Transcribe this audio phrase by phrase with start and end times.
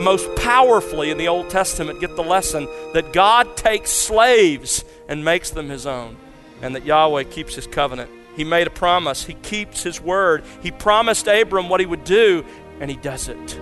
[0.00, 5.50] most powerfully in the Old Testament get the lesson that God takes slaves and makes
[5.50, 6.16] them his own,
[6.62, 8.10] and that Yahweh keeps his covenant.
[8.36, 10.44] He made a promise, he keeps his word.
[10.62, 12.44] He promised Abram what he would do,
[12.80, 13.58] and he does it.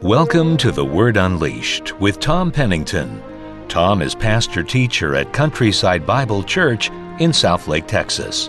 [0.00, 3.20] Welcome to The Word Unleashed with Tom Pennington.
[3.68, 8.48] Tom is pastor teacher at Countryside Bible Church in Southlake, Texas.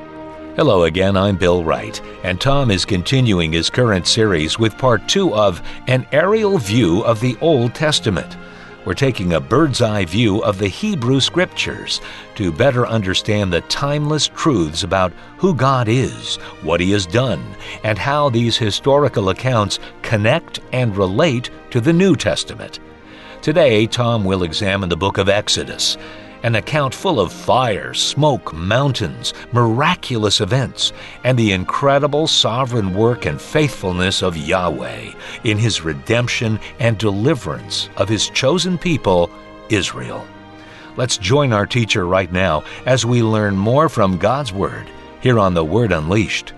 [0.56, 5.36] Hello again, I'm Bill Wright, and Tom is continuing his current series with part two
[5.36, 8.38] of An Aerial View of the Old Testament.
[8.86, 12.00] We're taking a bird's eye view of the Hebrew Scriptures
[12.36, 17.44] to better understand the timeless truths about who God is, what He has done,
[17.84, 22.80] and how these historical accounts connect and relate to the New Testament.
[23.42, 25.98] Today, Tom will examine the book of Exodus,
[26.44, 30.92] an account full of fire, smoke, mountains, miraculous events,
[31.24, 35.14] and the incredible sovereign work and faithfulness of Yahweh
[35.46, 39.32] in his redemption and deliverance of his chosen people,
[39.70, 40.28] Israel.
[40.98, 44.90] Let's join our teacher right now as we learn more from God's Word
[45.22, 46.52] here on The Word Unleashed.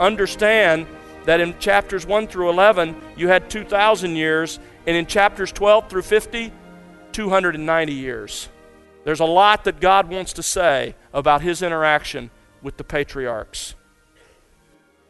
[0.00, 0.86] Understand
[1.26, 6.02] that in chapters 1 through 11, you had 2,000 years and in chapters 12 through
[6.02, 6.52] 50,
[7.12, 8.48] 290 years.
[9.04, 12.30] There's a lot that God wants to say about his interaction
[12.62, 13.74] with the patriarchs.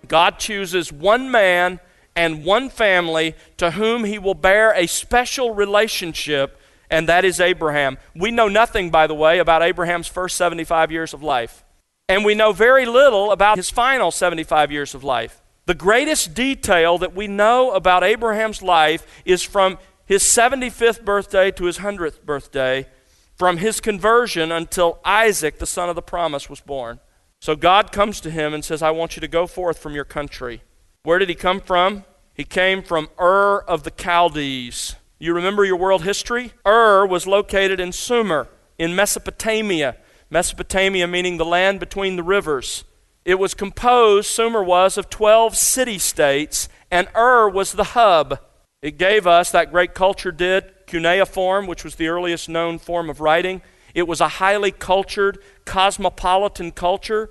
[0.08, 1.80] God chooses one man
[2.16, 6.58] and one family to whom he will bear a special relationship,
[6.90, 7.98] and that is Abraham.
[8.14, 11.64] We know nothing, by the way, about Abraham's first 75 years of life.
[12.08, 15.41] And we know very little about his final 75 years of life.
[15.66, 21.64] The greatest detail that we know about Abraham's life is from his 75th birthday to
[21.64, 22.86] his 100th birthday,
[23.36, 26.98] from his conversion until Isaac, the son of the promise, was born.
[27.40, 30.04] So God comes to him and says, I want you to go forth from your
[30.04, 30.62] country.
[31.04, 32.04] Where did he come from?
[32.34, 34.96] He came from Ur of the Chaldees.
[35.18, 36.52] You remember your world history?
[36.66, 39.96] Ur was located in Sumer, in Mesopotamia.
[40.30, 42.84] Mesopotamia meaning the land between the rivers.
[43.24, 48.40] It was composed, Sumer was, of 12 city states, and Ur was the hub.
[48.82, 53.20] It gave us, that great culture did, cuneiform, which was the earliest known form of
[53.20, 53.62] writing.
[53.94, 57.30] It was a highly cultured, cosmopolitan culture.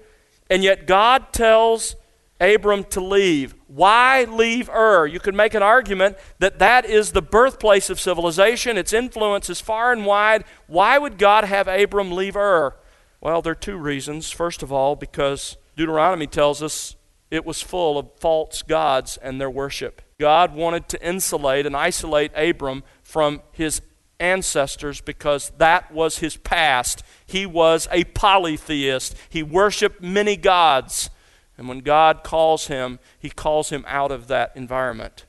[0.49, 1.95] And yet God tells
[2.39, 3.53] Abram to leave.
[3.67, 5.05] Why leave Ur?
[5.05, 8.77] You could make an argument that that is the birthplace of civilization.
[8.77, 10.43] Its influence is far and wide.
[10.67, 12.75] Why would God have Abram leave Ur?
[13.19, 14.31] Well, there are two reasons.
[14.31, 16.95] First of all, because Deuteronomy tells us
[17.31, 20.03] it was full of false gods and their worship.
[20.19, 23.81] God wanted to insulate and isolate Abram from his
[24.19, 27.01] ancestors because that was his past.
[27.25, 31.09] He was a polytheist, he worshiped many gods.
[31.57, 35.25] And when God calls him, he calls him out of that environment.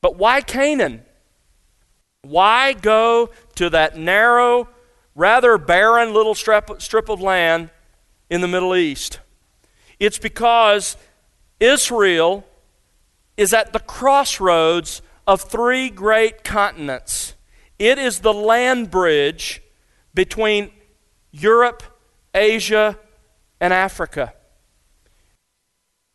[0.00, 1.02] But why Canaan?
[2.22, 4.68] Why go to that narrow,
[5.16, 7.70] rather barren little strip, of land
[8.32, 9.20] in the Middle East.
[10.00, 10.96] It's because
[11.60, 12.46] Israel
[13.36, 17.34] is at the crossroads of three great continents.
[17.78, 19.60] It is the land bridge
[20.14, 20.70] between
[21.30, 21.82] Europe,
[22.34, 22.98] Asia,
[23.60, 24.32] and Africa.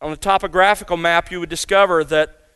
[0.00, 2.48] On the topographical map, you would discover that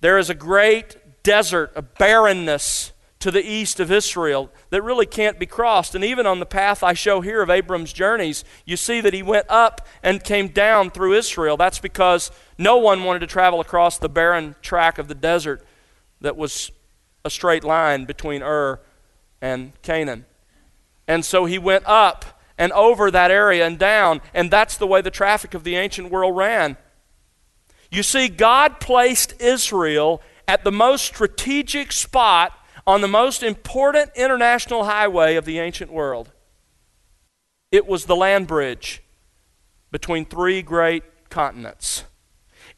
[0.00, 2.90] there is a great desert, a barrenness
[3.26, 5.96] to the east of Israel that really can't be crossed.
[5.96, 9.20] And even on the path I show here of Abram's journeys, you see that he
[9.20, 11.56] went up and came down through Israel.
[11.56, 15.66] That's because no one wanted to travel across the barren track of the desert
[16.20, 16.70] that was
[17.24, 18.78] a straight line between Ur
[19.42, 20.24] and Canaan.
[21.08, 25.00] And so he went up and over that area and down, and that's the way
[25.00, 26.76] the traffic of the ancient world ran.
[27.90, 32.52] You see, God placed Israel at the most strategic spot
[32.86, 36.32] on the most important international highway of the ancient world.
[37.72, 39.02] It was the land bridge
[39.90, 42.04] between three great continents.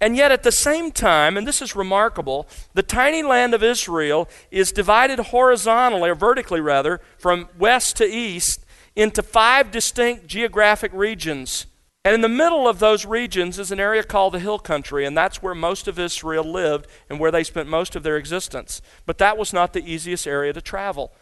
[0.01, 4.29] And yet, at the same time, and this is remarkable, the tiny land of Israel
[4.51, 8.65] is divided horizontally, or vertically rather, from west to east
[8.95, 11.67] into five distinct geographic regions.
[12.05, 15.17] And in the middle of those regions is an area called the Hill Country, and
[15.17, 18.81] that's where most of Israel lived and where they spent most of their existence.
[19.05, 21.13] But that was not the easiest area to travel.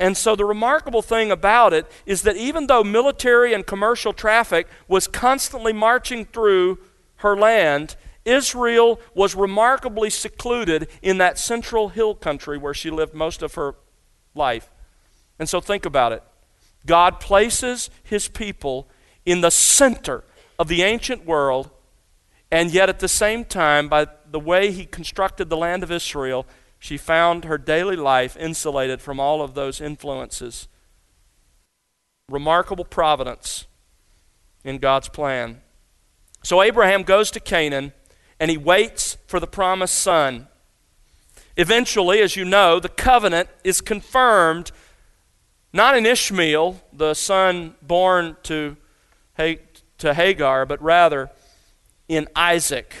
[0.00, 4.66] And so the remarkable thing about it is that even though military and commercial traffic
[4.88, 6.78] was constantly marching through
[7.16, 13.42] her land, Israel was remarkably secluded in that central hill country where she lived most
[13.42, 13.76] of her
[14.34, 14.70] life.
[15.38, 16.22] And so think about it.
[16.86, 18.88] God places his people
[19.26, 20.24] in the center
[20.58, 21.70] of the ancient world,
[22.50, 26.46] and yet at the same time, by the way he constructed the land of Israel,
[26.78, 30.68] she found her daily life insulated from all of those influences.
[32.28, 33.66] Remarkable providence
[34.64, 35.62] in God's plan.
[36.42, 37.92] So Abraham goes to Canaan
[38.38, 40.48] and he waits for the promised son.
[41.56, 44.72] Eventually, as you know, the covenant is confirmed
[45.72, 48.76] not in Ishmael, the son born to,
[49.36, 51.30] to Hagar, but rather
[52.08, 52.94] in Isaac.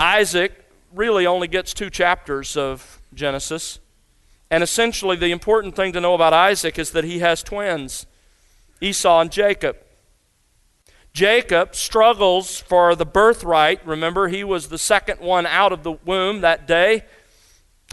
[0.00, 0.64] Isaac
[0.94, 3.78] really only gets two chapters of Genesis.
[4.50, 8.06] And essentially, the important thing to know about Isaac is that he has twins
[8.80, 9.76] Esau and Jacob.
[11.12, 13.84] Jacob struggles for the birthright.
[13.86, 17.04] Remember, he was the second one out of the womb that day.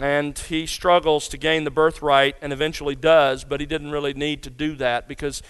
[0.00, 4.42] And he struggles to gain the birthright and eventually does, but he didn't really need
[4.42, 5.42] to do that because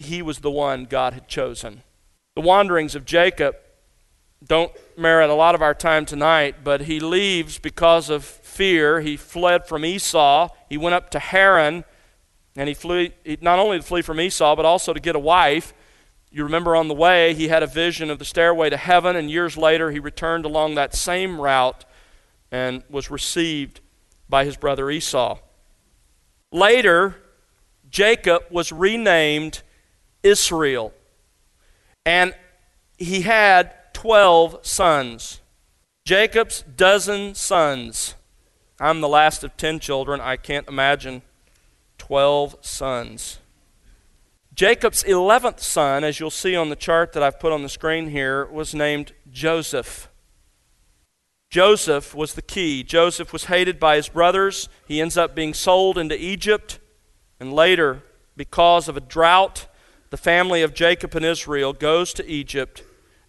[0.00, 1.82] he was the one God had chosen.
[2.34, 3.54] The wanderings of Jacob
[4.44, 9.02] don't merit a lot of our time tonight, but he leaves because of fear.
[9.02, 10.48] He fled from Esau.
[10.70, 11.84] He went up to Haran,
[12.56, 13.10] and he flew
[13.42, 15.74] not only to flee from Esau, but also to get a wife.
[16.30, 19.30] You remember on the way, he had a vision of the stairway to heaven, and
[19.30, 21.84] years later, he returned along that same route
[22.50, 23.80] and was received
[24.30, 25.38] by his brother Esau.
[26.50, 27.16] Later,
[27.90, 29.62] Jacob was renamed
[30.22, 30.92] Israel,
[32.04, 32.34] and
[32.96, 35.40] he had 12 sons.
[36.04, 38.14] Jacob's dozen sons.
[38.78, 40.20] I'm the last of 10 children.
[40.20, 41.22] I can't imagine
[41.98, 43.38] 12 sons.
[44.54, 48.10] Jacob's 11th son, as you'll see on the chart that I've put on the screen
[48.10, 50.08] here, was named Joseph.
[51.50, 52.82] Joseph was the key.
[52.82, 54.68] Joseph was hated by his brothers.
[54.86, 56.78] He ends up being sold into Egypt.
[57.38, 58.02] And later,
[58.36, 59.66] because of a drought,
[60.10, 62.82] the family of Jacob and Israel goes to Egypt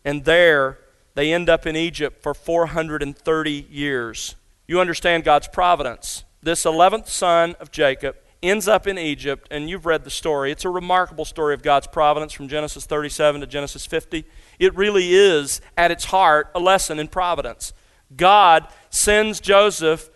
[0.04, 0.80] and there
[1.14, 4.36] they end up in Egypt for 430 years.
[4.68, 6.24] You understand God's providence.
[6.42, 10.52] This 11th son of Jacob ends up in Egypt, and you've read the story.
[10.52, 14.26] It's a remarkable story of God's providence from Genesis 37 to Genesis 50.
[14.58, 17.74] It really is, at its heart, a lesson in providence.
[18.16, 20.10] God sends Joseph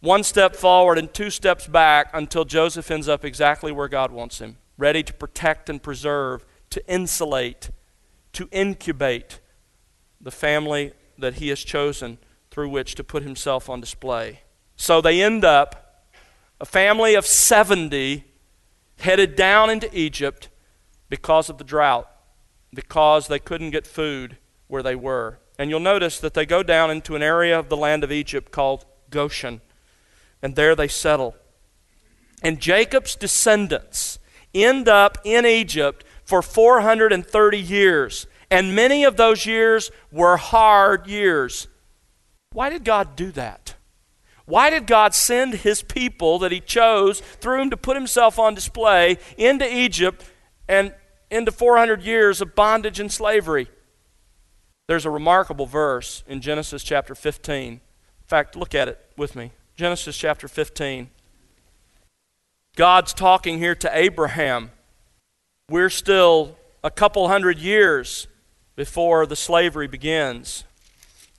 [0.00, 4.38] one step forward and two steps back until Joseph ends up exactly where God wants
[4.38, 7.70] him, ready to protect and preserve, to insulate,
[8.32, 9.40] to incubate
[10.20, 12.18] the family that he has chosen
[12.50, 14.40] through which to put himself on display.
[14.76, 16.04] So they end up
[16.60, 18.24] a family of 70
[18.98, 20.48] headed down into Egypt
[21.08, 22.10] because of the drought,
[22.72, 24.38] because they couldn't get food
[24.68, 25.38] where they were.
[25.58, 28.52] And you'll notice that they go down into an area of the land of Egypt
[28.52, 29.60] called Goshen,
[30.42, 31.36] and there they settle.
[32.42, 34.18] And Jacob's descendants
[34.64, 38.26] end up in Egypt for 430 years.
[38.50, 41.68] And many of those years were hard years.
[42.52, 43.74] Why did God do that?
[44.44, 48.54] Why did God send his people that he chose through him to put himself on
[48.54, 50.24] display into Egypt
[50.68, 50.94] and
[51.30, 53.68] into 400 years of bondage and slavery?
[54.86, 57.72] There's a remarkable verse in Genesis chapter 15.
[57.72, 57.80] In
[58.24, 59.50] fact, look at it with me.
[59.74, 61.10] Genesis chapter 15.
[62.76, 64.70] God's talking here to Abraham
[65.68, 68.28] we're still a couple hundred years
[68.76, 70.62] before the slavery begins.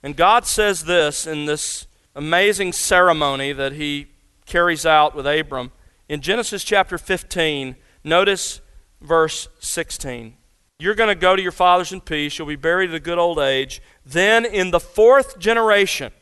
[0.02, 4.08] And God says this in this amazing ceremony that he
[4.44, 5.72] carries out with Abram.
[6.10, 8.60] In Genesis chapter 15, notice
[9.00, 10.36] verse 16.
[10.78, 12.38] You're going to go to your fathers in peace.
[12.38, 13.80] You'll be buried at a good old age.
[14.04, 16.12] Then, in the fourth generation,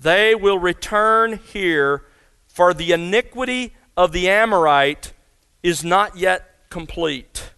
[0.00, 2.02] they will return here,
[2.48, 5.12] for the iniquity of the Amorite
[5.62, 7.52] is not yet complete,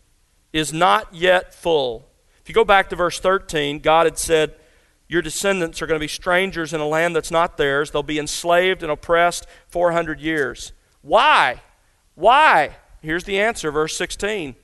[0.52, 2.08] is not yet full.
[2.40, 4.54] If you go back to verse 13, God had said,
[5.08, 7.90] Your descendants are going to be strangers in a land that's not theirs.
[7.90, 10.72] They'll be enslaved and oppressed 400 years.
[11.02, 11.62] Why?
[12.14, 12.76] Why?
[13.00, 14.56] Here's the answer, verse 16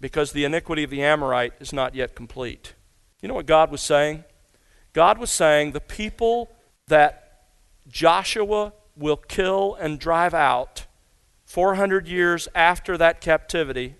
[0.00, 2.74] because the iniquity of the Amorite is not yet complete.
[3.20, 4.24] You know what God was saying?
[4.92, 6.50] God was saying the people
[6.88, 7.42] that
[7.88, 10.86] Joshua will kill and drive out
[11.46, 13.94] 400 years after that captivity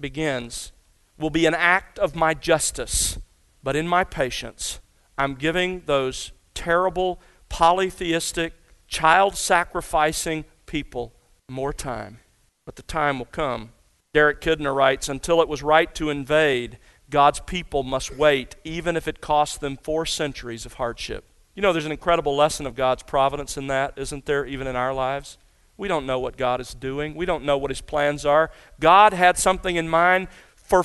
[0.00, 0.72] begins,
[1.18, 3.18] will be an act of my justice.
[3.62, 4.80] But in my patience,
[5.16, 8.54] I'm giving those terrible, polytheistic,
[8.88, 11.14] child sacrificing people
[11.48, 12.18] more time.
[12.64, 13.72] But the time will come.
[14.14, 16.78] Derek Kidner writes Until it was right to invade,
[17.10, 21.24] God's people must wait, even if it costs them four centuries of hardship.
[21.54, 24.76] You know, there's an incredible lesson of God's providence in that, isn't there, even in
[24.76, 25.36] our lives?
[25.82, 27.16] We don't know what God is doing.
[27.16, 28.52] We don't know what his plans are.
[28.78, 30.84] God had something in mind for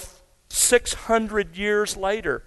[0.49, 2.45] 600 years later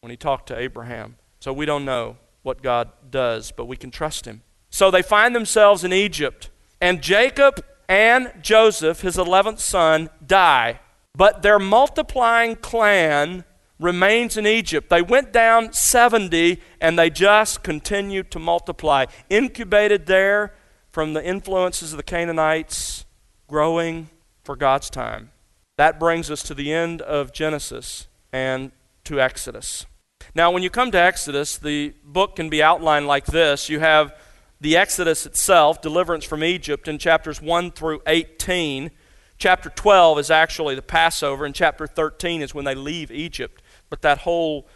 [0.00, 1.14] when he talked to Abraham.
[1.38, 4.42] So we don't know what God does, but we can trust him.
[4.68, 10.80] So they find themselves in Egypt, and Jacob and Joseph, his 11th son, die.
[11.14, 13.44] But their multiplying clan
[13.78, 14.90] remains in Egypt.
[14.90, 19.06] They went down 70 and they just continued to multiply.
[19.30, 20.52] Incubated there
[20.92, 23.06] from the influences of the Canaanites,
[23.48, 24.10] growing
[24.44, 25.30] for God's time.
[25.78, 28.70] That brings us to the end of Genesis and
[29.04, 29.86] to Exodus.
[30.34, 33.68] Now, when you come to Exodus, the book can be outlined like this.
[33.68, 34.14] You have
[34.60, 38.90] the Exodus itself, deliverance from Egypt, in chapters 1 through 18.
[39.38, 43.62] Chapter 12 is actually the Passover, and chapter 13 is when they leave Egypt.
[43.90, 44.68] But that whole,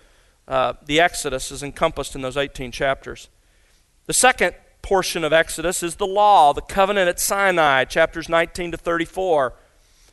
[0.49, 3.28] uh, the Exodus is encompassed in those 18 chapters.
[4.06, 4.54] The second
[4.87, 9.52] portion of Exodus is the law, the covenant at Sinai, chapters 19 to 34,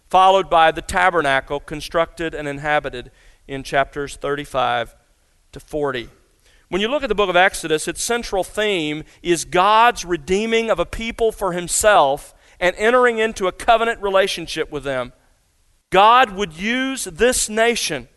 [0.09, 3.11] followed by the tabernacle constructed and inhabited
[3.47, 4.95] in chapters 35
[5.51, 6.09] to 40.
[6.69, 10.79] When you look at the book of Exodus, its central theme is God's redeeming of
[10.79, 15.13] a people for himself and entering into a covenant relationship with them.
[15.91, 18.07] God would use this nation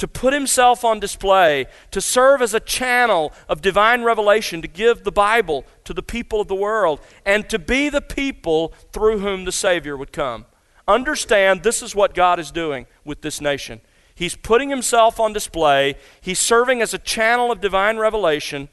[0.00, 5.04] to put himself on display, to serve as a channel of divine revelation, to give
[5.04, 9.44] the Bible to the people of the world, and to be the people through whom
[9.44, 10.46] the Savior would come.
[10.88, 13.82] Understand this is what God is doing with this nation.
[14.14, 18.70] He's putting himself on display, he's serving as a channel of divine revelation,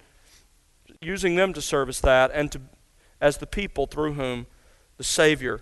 [1.01, 2.61] using them to serve as that, and to,
[3.19, 4.47] as the people through whom
[4.95, 5.59] the Savior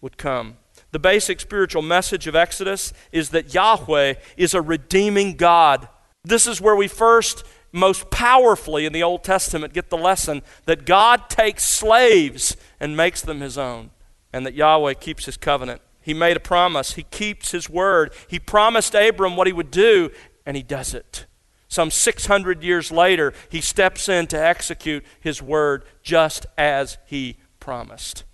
[0.00, 0.58] would come.
[0.92, 5.88] The basic spiritual message of Exodus is that Yahweh is a redeeming God.
[6.24, 10.86] This is where we first, most powerfully in the Old Testament, get the lesson that
[10.86, 13.90] God takes slaves and makes them his own,
[14.32, 15.80] and that Yahweh keeps his covenant.
[16.00, 18.12] He made a promise, he keeps his word.
[18.26, 20.10] He promised Abram what he would do,
[20.44, 21.26] and he does it.
[21.68, 28.24] Some 600 years later, he steps in to execute his word just as he promised.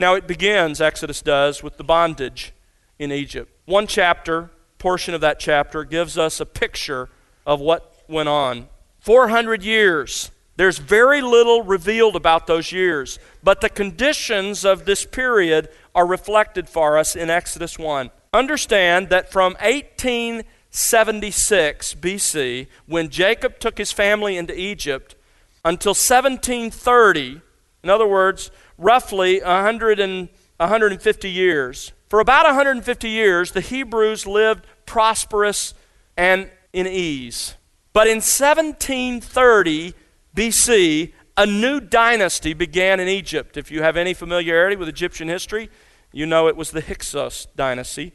[0.00, 2.52] Now it begins, Exodus does, with the bondage
[3.00, 3.50] in Egypt.
[3.64, 7.08] One chapter, portion of that chapter, gives us a picture
[7.44, 8.68] of what went on.
[9.00, 10.30] 400 years.
[10.54, 16.68] There's very little revealed about those years, but the conditions of this period are reflected
[16.68, 18.12] for us in Exodus 1.
[18.32, 25.16] Understand that from 1876 BC, when Jacob took his family into Egypt,
[25.64, 27.40] until 1730,
[27.82, 31.92] in other words, roughly 100 and 150 years.
[32.08, 35.74] For about 150 years, the Hebrews lived prosperous
[36.16, 37.54] and in ease.
[37.92, 39.94] But in 1730
[40.34, 43.56] BC, a new dynasty began in Egypt.
[43.56, 45.70] If you have any familiarity with Egyptian history,
[46.12, 48.14] you know it was the Hyksos dynasty.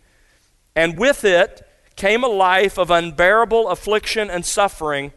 [0.75, 5.13] And with it came a life of unbearable affliction and suffering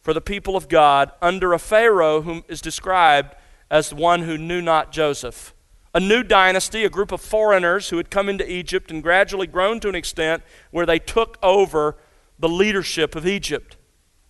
[0.00, 3.34] for the people of God under a Pharaoh whom is described
[3.70, 5.54] as one who knew not Joseph.
[5.94, 9.80] A new dynasty, a group of foreigners who had come into Egypt and gradually grown
[9.80, 11.96] to an extent where they took over
[12.38, 13.76] the leadership of Egypt.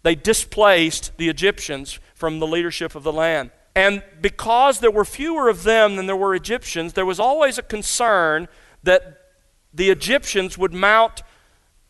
[0.02, 3.50] They displaced the Egyptians from the leadership of the land.
[3.74, 7.62] And because there were fewer of them than there were Egyptians, there was always a
[7.62, 8.48] concern
[8.84, 9.32] that
[9.74, 11.22] the Egyptians would mount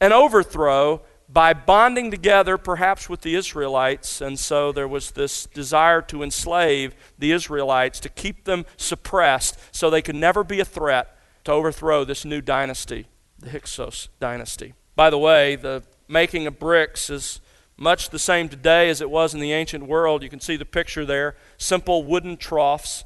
[0.01, 6.01] an overthrow by bonding together, perhaps with the Israelites, and so there was this desire
[6.03, 11.19] to enslave the Israelites, to keep them suppressed, so they could never be a threat
[11.45, 13.07] to overthrow this new dynasty,
[13.39, 14.75] the Hyksos dynasty.
[14.95, 17.41] By the way, the making of bricks is
[17.77, 20.23] much the same today as it was in the ancient world.
[20.23, 23.05] You can see the picture there simple wooden troughs,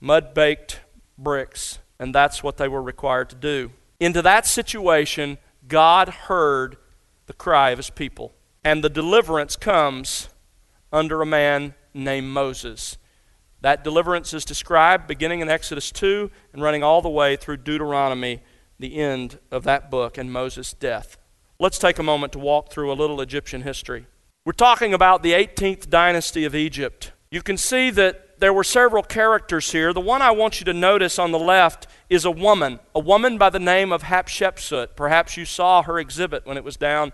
[0.00, 0.80] mud baked
[1.18, 3.72] bricks, and that's what they were required to do.
[3.98, 6.76] Into that situation, God heard
[7.32, 8.34] the cry of his people.
[8.62, 10.28] And the deliverance comes
[10.92, 12.98] under a man named Moses.
[13.62, 18.42] That deliverance is described beginning in Exodus 2 and running all the way through Deuteronomy,
[18.78, 21.16] the end of that book, and Moses' death.
[21.58, 24.06] Let's take a moment to walk through a little Egyptian history.
[24.44, 27.12] We're talking about the 18th dynasty of Egypt.
[27.30, 29.92] You can see that there were several characters here.
[29.92, 33.38] The one I want you to notice on the left is a woman, a woman
[33.38, 34.96] by the name of Hatshepsut.
[34.96, 37.12] Perhaps you saw her exhibit when it was down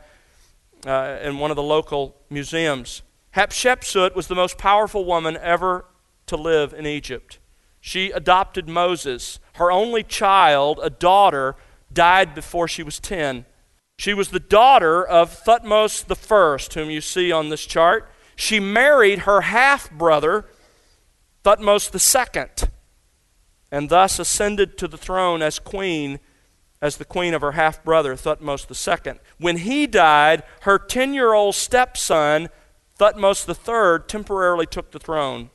[0.87, 3.02] uh, in one of the local museums.
[3.37, 5.85] Hatshepsut was the most powerful woman ever
[6.25, 7.38] to live in Egypt.
[7.78, 9.38] She adopted Moses.
[9.56, 11.56] Her only child, a daughter,
[11.92, 13.44] died before she was 10.
[13.99, 18.11] She was the daughter of Thutmose I, whom you see on this chart.
[18.35, 20.47] She married her half brother,
[21.49, 22.69] Thutmose II.
[23.73, 26.21] and thus ascended to the throne as queen,
[26.83, 29.14] as the queen of her half brother, Thutmose II.
[29.38, 32.50] When he died, her 10 year old stepson,
[33.00, 35.49] Thutmose III, temporarily took the throne.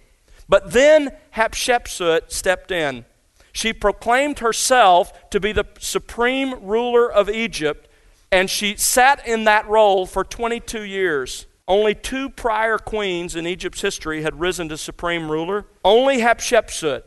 [0.50, 3.06] But then Hatshepsut stepped in.
[3.52, 7.88] She proclaimed herself to be the supreme ruler of Egypt,
[8.32, 11.46] and she sat in that role for 22 years.
[11.74, 15.66] Only two prior queens in Egypt's history had risen to supreme ruler.
[15.84, 17.06] Only Hatshepsut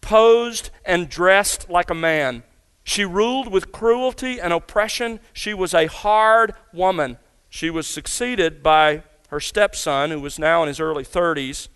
[0.00, 2.42] posed and dressed like a man.
[2.82, 5.20] She ruled with cruelty and oppression.
[5.32, 7.18] She was a hard woman.
[7.48, 11.68] She was succeeded by her stepson, who was now in his early 30s,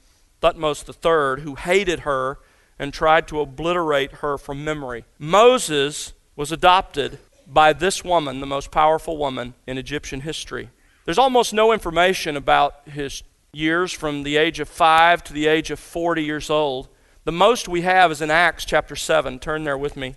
[0.43, 2.41] Thutmose III, who hated her
[2.77, 5.05] and tried to obliterate her from memory.
[5.17, 10.71] Moses was adopted by this woman, the most powerful woman in Egyptian history.
[11.05, 15.71] There's almost no information about his years from the age of 5 to the age
[15.71, 16.89] of 40 years old.
[17.25, 19.39] The most we have is in Acts chapter 7.
[19.39, 20.15] Turn there with me.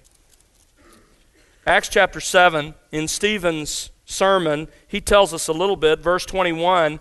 [1.68, 6.00] Acts chapter 7, in Stephen's sermon, he tells us a little bit.
[6.00, 7.00] Verse 21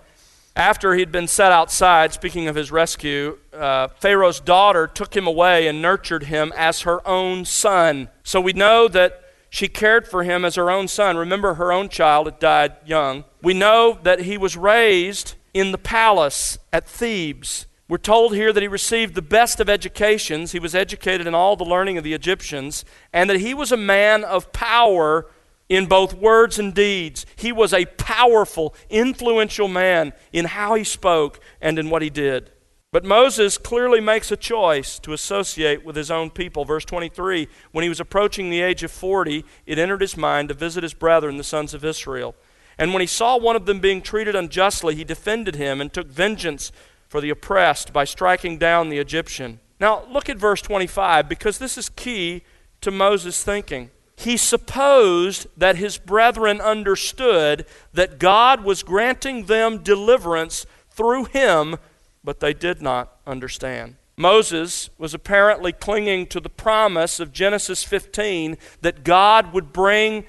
[0.56, 5.66] after he'd been set outside, speaking of his rescue, uh, Pharaoh's daughter took him away
[5.66, 8.08] and nurtured him as her own son.
[8.22, 9.20] So we know that
[9.54, 11.16] she cared for him as her own son.
[11.16, 13.22] Remember, her own child had died young.
[13.40, 17.66] We know that he was raised in the palace at Thebes.
[17.88, 20.50] We're told here that he received the best of educations.
[20.50, 23.76] He was educated in all the learning of the Egyptians, and that he was a
[23.76, 25.30] man of power
[25.68, 27.24] in both words and deeds.
[27.36, 32.50] He was a powerful, influential man in how he spoke and in what he did.
[32.94, 36.64] But Moses clearly makes a choice to associate with his own people.
[36.64, 40.54] Verse 23 When he was approaching the age of 40, it entered his mind to
[40.54, 42.36] visit his brethren, the sons of Israel.
[42.78, 46.06] And when he saw one of them being treated unjustly, he defended him and took
[46.06, 46.70] vengeance
[47.08, 49.58] for the oppressed by striking down the Egyptian.
[49.80, 52.44] Now, look at verse 25 because this is key
[52.80, 60.64] to Moses' thinking he supposed that his brethren understood that God was granting them deliverance
[60.90, 61.76] through him,
[62.24, 63.96] but they did not understand.
[64.16, 70.24] Moses was apparently clinging to the promise of Genesis 15 that God would bring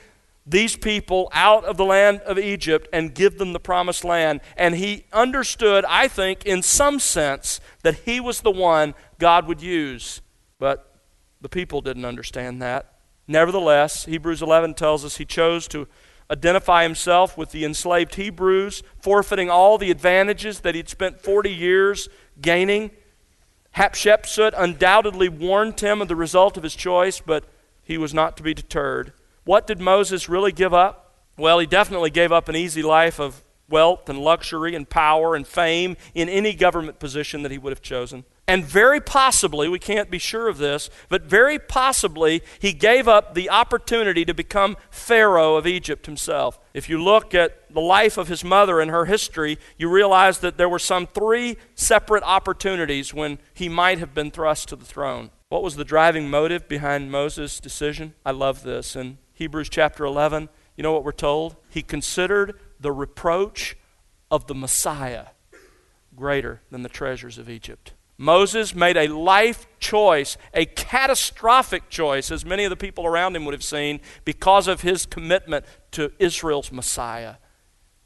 [0.47, 4.41] these people out of the land of Egypt and give them the promised land.
[4.57, 9.61] And he understood, I think, in some sense, that he was the one God would
[9.61, 10.21] use.
[10.59, 10.91] But
[11.41, 12.93] the people didn't understand that.
[13.27, 15.87] Nevertheless, Hebrews 11 tells us he chose to
[16.29, 22.09] identify himself with the enslaved Hebrews, forfeiting all the advantages that he'd spent 40 years
[22.41, 22.91] gaining.
[23.75, 27.43] Hatshepsut undoubtedly warned him of the result of his choice, but
[27.83, 29.13] he was not to be deterred.
[29.43, 31.13] What did Moses really give up?
[31.37, 35.45] Well, he definitely gave up an easy life of wealth and luxury and power and
[35.45, 38.23] fame in any government position that he would have chosen.
[38.47, 43.33] And very possibly, we can't be sure of this, but very possibly he gave up
[43.33, 46.59] the opportunity to become Pharaoh of Egypt himself.
[46.71, 50.57] If you look at the life of his mother and her history, you realize that
[50.57, 55.31] there were some three separate opportunities when he might have been thrust to the throne.
[55.49, 58.13] What was the driving motive behind Moses' decision?
[58.23, 58.95] I love this.
[58.95, 61.55] In Hebrews chapter 11, you know what we're told?
[61.69, 63.75] He considered the reproach
[64.29, 65.27] of the Messiah
[66.15, 67.93] greater than the treasures of Egypt.
[68.17, 73.45] Moses made a life choice, a catastrophic choice, as many of the people around him
[73.45, 77.35] would have seen, because of his commitment to Israel's Messiah.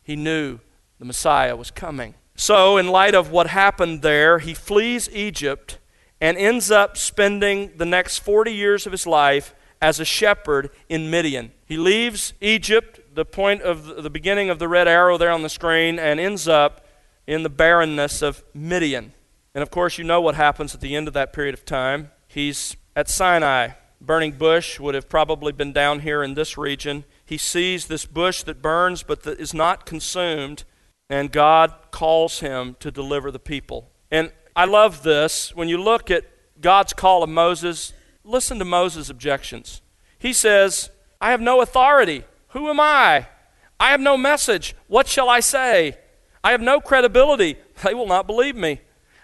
[0.01, 0.59] He knew
[0.97, 2.15] the Messiah was coming.
[2.35, 5.77] So, in light of what happened there, he flees Egypt
[6.21, 11.09] and ends up spending the next 40 years of his life as a shepherd in
[11.09, 11.51] Midian.
[11.65, 15.49] He leaves Egypt, the point of the beginning of the red arrow there on the
[15.49, 16.85] screen, and ends up
[17.27, 19.13] in the barrenness of Midian.
[19.59, 22.11] And of course, you know what happens at the end of that period of time.
[22.29, 23.71] He's at Sinai.
[23.99, 27.03] Burning bush would have probably been down here in this region.
[27.25, 30.63] He sees this bush that burns but that is not consumed,
[31.09, 33.91] and God calls him to deliver the people.
[34.09, 35.53] And I love this.
[35.53, 36.23] When you look at
[36.61, 37.91] God's call of Moses,
[38.23, 39.81] listen to Moses' objections.
[40.17, 42.23] He says, I have no authority.
[42.51, 43.27] Who am I?
[43.77, 44.73] I have no message.
[44.87, 45.97] What shall I say?
[46.45, 47.57] I have no credibility.
[47.83, 48.79] They will not believe me.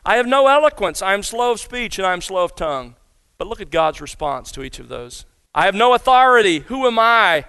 [0.05, 1.01] I have no eloquence.
[1.01, 2.95] I am slow of speech and I am slow of tongue.
[3.37, 5.25] But look at God's response to each of those.
[5.53, 6.59] I have no authority.
[6.59, 7.45] Who am I?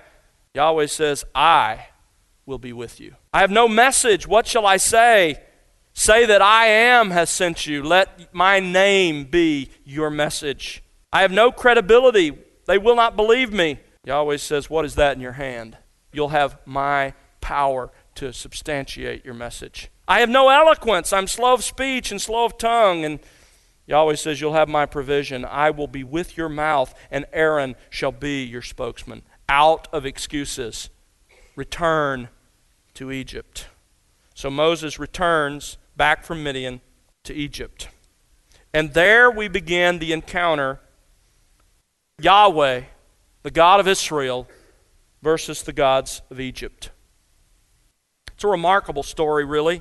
[0.55, 1.89] Yahweh says, I
[2.47, 3.17] will be with you.
[3.33, 4.27] I have no message.
[4.27, 5.43] What shall I say?
[5.93, 7.83] Say that I am has sent you.
[7.83, 10.83] Let my name be your message.
[11.13, 12.39] I have no credibility.
[12.67, 13.81] They will not believe me.
[14.05, 15.77] Yahweh says, What is that in your hand?
[16.13, 19.91] You'll have my power to substantiate your message.
[20.09, 21.13] I have no eloquence.
[21.13, 23.05] I'm slow of speech and slow of tongue.
[23.05, 23.19] And
[23.87, 25.45] Yahweh says, You'll have my provision.
[25.45, 29.23] I will be with your mouth, and Aaron shall be your spokesman.
[29.49, 30.91] Out of excuses.
[31.57, 32.29] Return
[32.95, 33.67] to Egypt.
[34.35, 36.81] So Moses returns back from Midian
[37.25, 37.89] to Egypt.
[38.75, 40.81] And there we begin the encounter
[42.21, 42.83] Yahweh,
[43.43, 44.47] the God of Israel,
[45.23, 46.91] versus the gods of Egypt.
[48.35, 49.81] It's a remarkable story, really.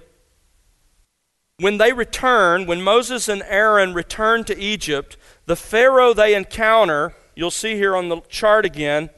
[1.57, 5.15] When they return, when Moses and Aaron return to Egypt,
[5.45, 9.09] the Pharaoh they encounter, you'll see here on the chart again,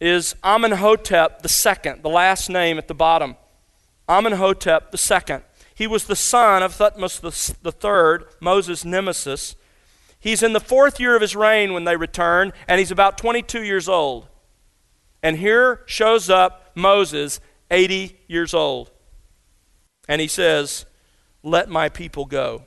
[0.00, 3.36] is Amenhotep II, the last name at the bottom.
[4.08, 5.38] Amenhotep II.
[5.74, 9.56] He was the son of Thutmose III, Moses' nemesis.
[10.20, 13.64] He's in the fourth year of his reign when they return, and he's about 22
[13.64, 14.28] years old.
[15.22, 18.92] And here shows up Moses, 80 years old.
[20.08, 20.86] And he says,
[21.44, 22.64] let my people go.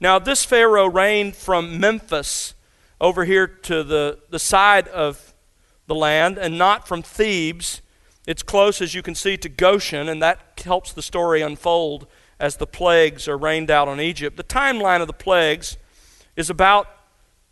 [0.00, 2.54] Now, this Pharaoh reigned from Memphis
[3.00, 5.34] over here to the, the side of
[5.86, 7.82] the land and not from Thebes.
[8.26, 12.06] It's close, as you can see, to Goshen, and that helps the story unfold
[12.40, 14.36] as the plagues are rained out on Egypt.
[14.36, 15.76] The timeline of the plagues
[16.36, 16.88] is about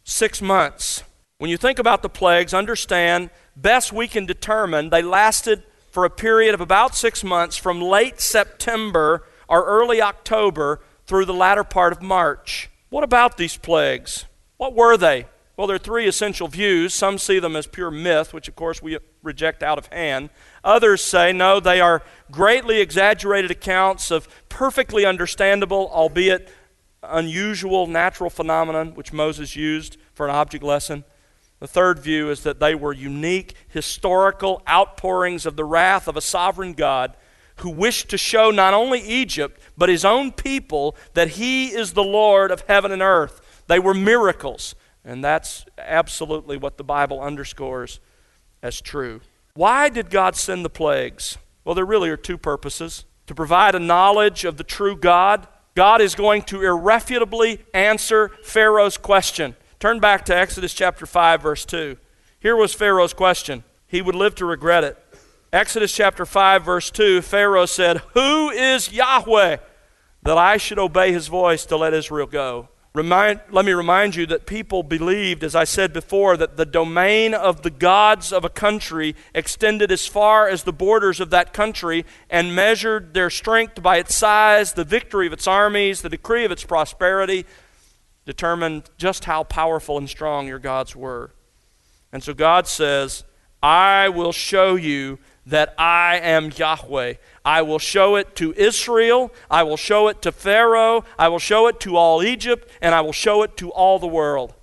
[0.05, 1.03] six months.
[1.38, 6.11] When you think about the plagues, understand, best we can determine, they lasted for a
[6.11, 11.93] period of about six months from late September or early October through the latter part
[11.93, 12.71] of March.
[12.88, 14.25] What about these plagues?
[14.57, 15.27] What were they?
[15.59, 16.95] Well, there are three essential views.
[16.95, 20.31] Some see them as pure myth, which of course we reject out of hand.
[20.65, 26.49] Others say, no, they are greatly exaggerated accounts of perfectly understandable, albeit
[27.03, 31.05] unusual natural phenomenon, which Moses used for an object lesson.
[31.61, 36.23] The third view is that they were unique historical outpourings of the wrath of a
[36.23, 37.15] sovereign God
[37.62, 42.05] who wished to show not only Egypt, but his own people that he is the
[42.05, 43.40] Lord of heaven and earth.
[43.66, 44.75] They were miracles.
[45.05, 48.01] And that's absolutely what the Bible underscores
[48.62, 49.20] as true.
[49.55, 51.38] Why did God send the plagues?
[51.64, 55.46] Well, there really are two purposes to provide a knowledge of the true God.
[55.75, 59.57] God is going to irrefutably answer Pharaoh's question.
[59.81, 61.96] Turn back to Exodus chapter 5, verse 2.
[62.38, 63.64] Here was Pharaoh's question.
[63.87, 65.02] He would live to regret it.
[65.53, 69.59] Exodus chapter 5, verse 2, Pharaoh said, Who is Yahweh
[70.23, 72.71] that I should obey his voice to let Israel go?
[72.95, 77.35] Remind, let me remind you that people believed, as I said before, that the domain
[77.35, 82.07] of the gods of a country extended as far as the borders of that country
[82.31, 86.53] and measured their strength by its size, the victory of its armies, the decree of
[86.53, 87.45] its prosperity,
[88.25, 91.31] determined just how powerful and strong your gods were.
[92.11, 93.25] And so God says,
[93.62, 97.14] I will show you that I am Yahweh.
[97.44, 101.66] I will show it to Israel, I will show it to Pharaoh, I will show
[101.66, 104.55] it to all Egypt, and I will show it to all the world.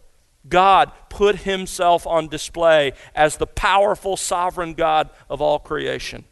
[0.48, 6.24] God put himself on display as the powerful sovereign God of all creation.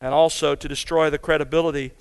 [0.00, 1.92] And also to destroy the credibility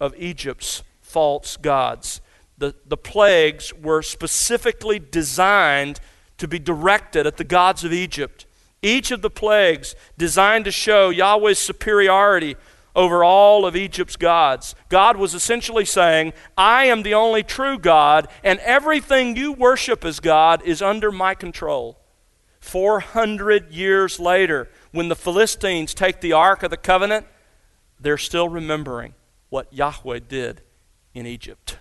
[0.00, 2.20] of Egypt's false gods.
[2.58, 6.00] The, the plagues were specifically designed
[6.38, 8.46] to be directed at the gods of Egypt
[8.82, 12.56] each of the plagues designed to show Yahweh's superiority
[12.94, 14.74] over all of Egypt's gods.
[14.88, 20.20] God was essentially saying, I am the only true God, and everything you worship as
[20.20, 21.98] God is under my control.
[22.60, 27.26] 400 years later, when the Philistines take the Ark of the Covenant,
[27.98, 29.14] they're still remembering
[29.48, 30.62] what Yahweh did
[31.14, 31.78] in Egypt.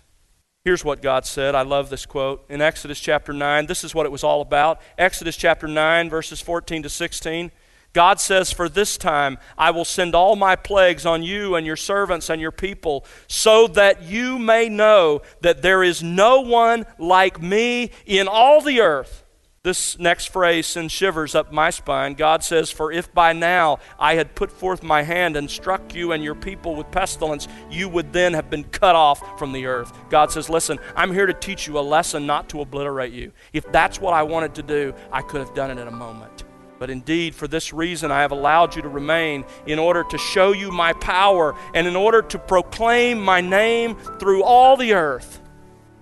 [0.63, 1.55] Here's what God said.
[1.55, 2.45] I love this quote.
[2.47, 4.79] In Exodus chapter 9, this is what it was all about.
[4.95, 7.51] Exodus chapter 9, verses 14 to 16.
[7.93, 11.75] God says, For this time I will send all my plagues on you and your
[11.75, 17.41] servants and your people, so that you may know that there is no one like
[17.41, 19.20] me in all the earth
[19.63, 22.15] this next phrase sends shivers up my spine.
[22.15, 26.13] God says, For if by now I had put forth my hand and struck you
[26.13, 29.95] and your people with pestilence, you would then have been cut off from the earth.
[30.09, 33.33] God says, Listen, I'm here to teach you a lesson not to obliterate you.
[33.53, 36.43] If that's what I wanted to do, I could have done it in a moment.
[36.79, 40.53] But indeed, for this reason, I have allowed you to remain in order to show
[40.53, 45.39] you my power and in order to proclaim my name through all the earth.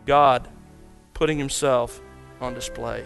[0.05, 0.47] God
[1.13, 2.01] putting himself
[2.39, 3.05] on display.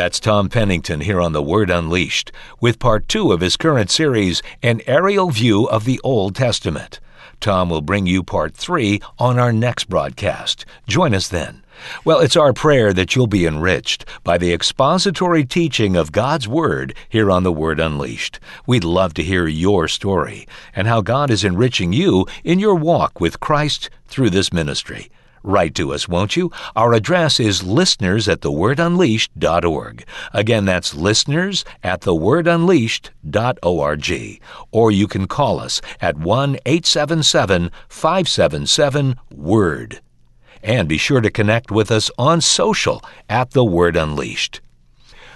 [0.00, 4.42] That's Tom Pennington here on The Word Unleashed with part two of his current series,
[4.62, 7.00] An Aerial View of the Old Testament.
[7.38, 10.64] Tom will bring you part three on our next broadcast.
[10.88, 11.62] Join us then.
[12.02, 16.94] Well, it's our prayer that you'll be enriched by the expository teaching of God's Word
[17.06, 18.40] here on The Word Unleashed.
[18.66, 23.20] We'd love to hear your story and how God is enriching you in your walk
[23.20, 25.10] with Christ through this ministry.
[25.42, 26.52] Write to us, won't you?
[26.76, 30.04] Our address is listeners at thewordunleashed.org.
[30.32, 34.40] Again, that's listeners at thewordunleashed.org.
[34.70, 40.00] Or you can call us at 1 877 577 WORD.
[40.62, 44.60] And be sure to connect with us on social at The Word Unleashed.